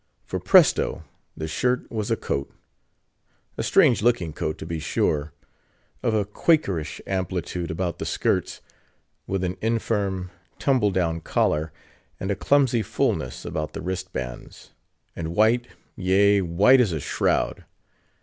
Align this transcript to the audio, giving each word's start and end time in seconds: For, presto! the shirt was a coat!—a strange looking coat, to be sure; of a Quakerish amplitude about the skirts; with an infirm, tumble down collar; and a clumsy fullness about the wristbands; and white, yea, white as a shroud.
For, 0.25 0.39
presto! 0.39 1.03
the 1.37 1.47
shirt 1.47 1.85
was 1.91 2.09
a 2.09 2.15
coat!—a 2.15 3.61
strange 3.61 4.01
looking 4.01 4.33
coat, 4.33 4.57
to 4.57 4.65
be 4.65 4.79
sure; 4.79 5.31
of 6.01 6.15
a 6.15 6.25
Quakerish 6.25 6.99
amplitude 7.05 7.69
about 7.69 7.99
the 7.99 8.05
skirts; 8.07 8.61
with 9.27 9.43
an 9.43 9.57
infirm, 9.61 10.31
tumble 10.57 10.89
down 10.89 11.19
collar; 11.21 11.71
and 12.19 12.31
a 12.31 12.35
clumsy 12.35 12.81
fullness 12.81 13.45
about 13.45 13.73
the 13.73 13.81
wristbands; 13.81 14.71
and 15.15 15.35
white, 15.35 15.67
yea, 15.95 16.41
white 16.41 16.81
as 16.81 16.91
a 16.93 16.99
shroud. 16.99 17.65